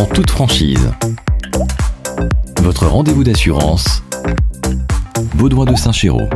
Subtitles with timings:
[0.00, 0.90] en toute franchise.
[2.62, 4.02] Votre rendez-vous d'assurance,
[5.34, 6.28] Baudouin de Saint-Chéraud.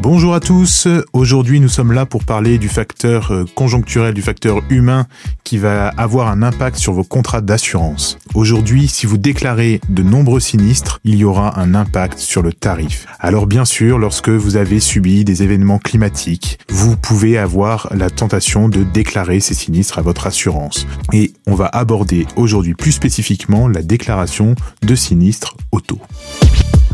[0.00, 4.62] Bonjour à tous, aujourd'hui nous sommes là pour parler du facteur euh, conjoncturel, du facteur
[4.70, 5.08] humain
[5.42, 8.16] qui va avoir un impact sur vos contrats d'assurance.
[8.34, 13.06] Aujourd'hui, si vous déclarez de nombreux sinistres, il y aura un impact sur le tarif.
[13.18, 18.68] Alors bien sûr, lorsque vous avez subi des événements climatiques, vous pouvez avoir la tentation
[18.68, 20.86] de déclarer ces sinistres à votre assurance.
[21.12, 25.98] Et on va aborder aujourd'hui plus spécifiquement la déclaration de sinistres auto.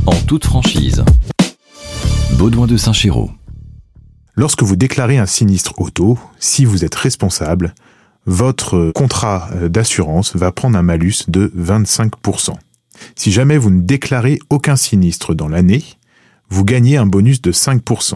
[0.07, 1.05] En toute franchise.
[2.37, 3.31] Baudouin de Saint-Chéraud.
[4.35, 7.75] Lorsque vous déclarez un sinistre auto, si vous êtes responsable,
[8.27, 12.55] votre contrat d'assurance va prendre un malus de 25%.
[13.15, 15.85] Si jamais vous ne déclarez aucun sinistre dans l'année,
[16.51, 18.15] vous gagnez un bonus de 5%.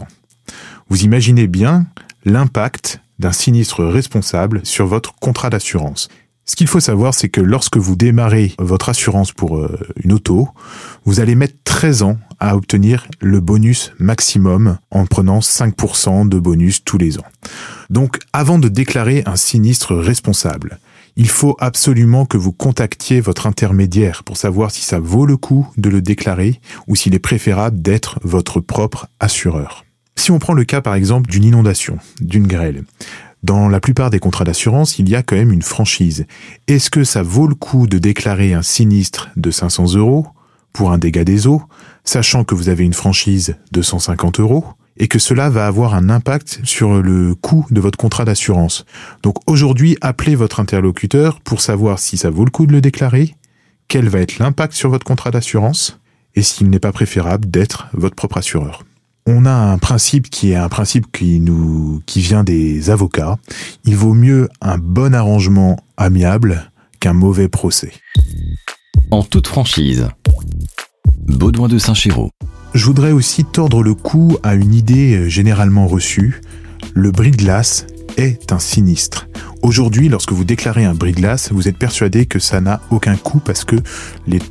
[0.89, 1.87] Vous imaginez bien
[2.25, 6.09] l'impact d'un sinistre responsable sur votre contrat d'assurance.
[6.49, 10.49] Ce qu'il faut savoir, c'est que lorsque vous démarrez votre assurance pour euh, une auto,
[11.05, 16.83] vous allez mettre 13 ans à obtenir le bonus maximum en prenant 5% de bonus
[16.83, 17.25] tous les ans.
[17.91, 20.79] Donc avant de déclarer un sinistre responsable,
[21.17, 25.71] il faut absolument que vous contactiez votre intermédiaire pour savoir si ça vaut le coup
[25.77, 29.85] de le déclarer ou s'il est préférable d'être votre propre assureur.
[30.15, 32.85] Si on prend le cas par exemple d'une inondation, d'une grêle,
[33.43, 36.25] dans la plupart des contrats d'assurance, il y a quand même une franchise.
[36.67, 40.27] Est-ce que ça vaut le coup de déclarer un sinistre de 500 euros
[40.73, 41.63] pour un dégât des eaux,
[42.03, 44.65] sachant que vous avez une franchise de 150 euros
[44.97, 48.85] et que cela va avoir un impact sur le coût de votre contrat d'assurance?
[49.23, 53.35] Donc aujourd'hui, appelez votre interlocuteur pour savoir si ça vaut le coup de le déclarer,
[53.87, 55.99] quel va être l'impact sur votre contrat d'assurance
[56.35, 58.83] et s'il n'est pas préférable d'être votre propre assureur
[59.25, 63.37] on a un principe qui est un principe qui nous, qui vient des avocats.
[63.85, 67.91] Il vaut mieux un bon arrangement amiable qu'un mauvais procès.
[69.11, 70.07] En toute franchise.
[71.27, 72.31] Baudouin de Saint-Chéraud.
[72.73, 76.41] Je voudrais aussi tordre le cou à une idée généralement reçue.
[76.93, 79.28] Le bris de glace est un sinistre.
[79.61, 83.17] Aujourd'hui, lorsque vous déclarez un bris de glace, vous êtes persuadé que ça n'a aucun
[83.17, 83.75] coût parce que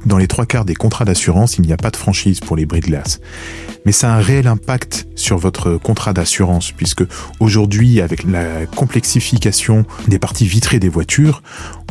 [0.04, 2.66] dans les trois quarts des contrats d'assurance, il n'y a pas de franchise pour les
[2.66, 3.20] bris de glace.
[3.86, 7.04] Mais ça a un réel impact sur votre contrat d'assurance puisque
[7.40, 11.42] aujourd'hui, avec la complexification des parties vitrées des voitures,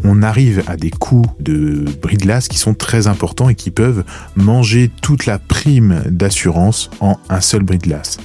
[0.03, 3.71] on arrive à des coûts de bris de glace qui sont très importants et qui
[3.71, 4.03] peuvent
[4.35, 8.19] manger toute la prime d'assurance en un seul bris de glace.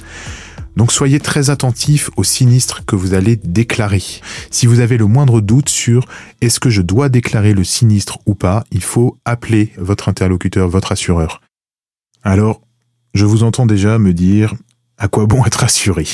[0.75, 4.03] Donc soyez très attentifs aux sinistres que vous allez déclarer.
[4.49, 6.07] Si vous avez le moindre doute sur
[6.41, 10.91] est-ce que je dois déclarer le sinistre ou pas, il faut appeler votre interlocuteur, votre
[10.91, 11.41] assureur.
[12.23, 12.61] Alors,
[13.13, 14.55] je vous entends déjà me dire
[14.97, 16.07] à quoi bon être assuré.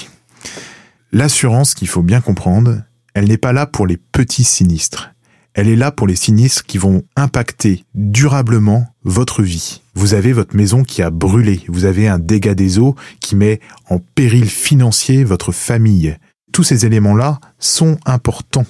[1.12, 2.82] L'assurance, qu'il faut bien comprendre,
[3.14, 5.12] elle n'est pas là pour les petits sinistres
[5.54, 9.82] elle est là pour les sinistres qui vont impacter durablement votre vie.
[9.96, 13.60] Vous avez votre maison qui a brûlé, vous avez un dégât des eaux qui met
[13.90, 16.16] en péril financier votre famille.
[16.52, 18.66] Tous ces éléments-là sont importants.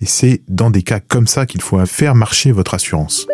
[0.00, 3.26] Et c'est dans des cas comme ça qu'il faut faire marcher votre assurance.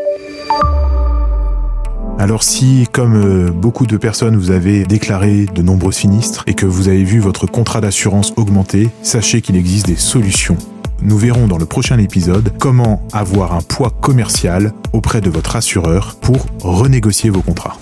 [2.19, 6.67] Alors si, comme euh, beaucoup de personnes, vous avez déclaré de nombreux sinistres et que
[6.67, 10.59] vous avez vu votre contrat d'assurance augmenter, sachez qu'il existe des solutions
[11.03, 16.17] nous verrons dans le prochain épisode comment avoir un poids commercial auprès de votre assureur
[16.21, 17.79] pour renégocier vos contrats.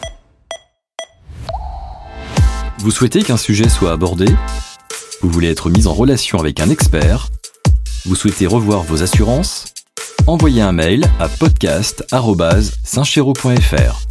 [2.78, 4.26] Vous souhaitez qu'un sujet soit abordé?
[5.22, 7.28] Vous voulez être mis en relation avec un expert?
[8.04, 9.72] Vous souhaitez revoir vos assurances?
[10.26, 14.05] Envoyez un mail à podcast.saintchéraud.fr.